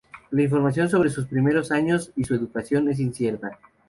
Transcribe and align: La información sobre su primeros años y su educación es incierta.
La 0.31 0.41
información 0.41 0.89
sobre 0.89 1.11
su 1.11 1.27
primeros 1.27 1.71
años 1.71 2.11
y 2.15 2.23
su 2.23 2.33
educación 2.33 2.89
es 2.89 2.99
incierta. 2.99 3.59